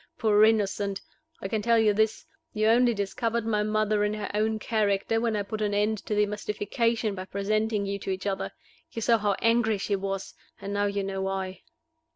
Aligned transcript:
Poor 0.17 0.43
innocent! 0.43 0.99
I 1.43 1.47
can 1.47 1.61
tell 1.61 1.77
you 1.77 1.93
this 1.93 2.25
you 2.53 2.65
only 2.65 2.91
discovered 2.95 3.45
my 3.45 3.61
mother 3.61 4.03
in 4.03 4.15
her 4.15 4.31
own 4.33 4.57
character 4.57 5.21
when 5.21 5.35
I 5.35 5.43
put 5.43 5.61
an 5.61 5.75
end 5.75 5.99
to 6.07 6.15
the 6.15 6.25
mystification 6.25 7.13
by 7.13 7.25
presenting 7.25 7.85
you 7.85 7.99
to 7.99 8.09
each 8.09 8.25
other. 8.25 8.51
You 8.89 9.03
saw 9.03 9.19
how 9.19 9.33
angry 9.43 9.77
she 9.77 9.95
was, 9.95 10.33
and 10.59 10.73
now 10.73 10.87
you 10.87 11.03
know 11.03 11.21
why." 11.21 11.61